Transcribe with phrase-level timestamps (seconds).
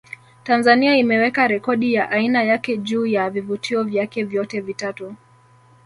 [0.43, 5.15] Tanzania imeweka rekodi ya aina yake juu ya vivutio vyake vyote vitatu